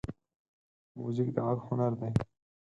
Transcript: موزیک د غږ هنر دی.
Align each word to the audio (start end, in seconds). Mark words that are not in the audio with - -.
موزیک 0.97 1.29
د 1.35 1.37
غږ 1.45 1.59
هنر 1.67 1.91
دی. 1.99 2.09